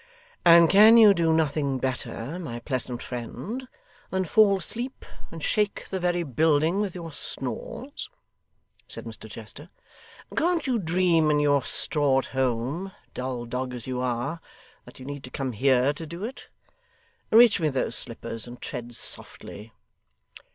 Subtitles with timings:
[0.43, 3.67] 'And can you do nothing better, my pleasant friend,
[4.09, 8.09] than fall asleep, and shake the very building with your snores?'
[8.87, 9.69] said Mr Chester.
[10.35, 14.41] 'Can't you dream in your straw at home, dull dog as you are,
[14.85, 16.49] that you need come here to do it?
[17.29, 19.71] Reach me those slippers, and tread softly.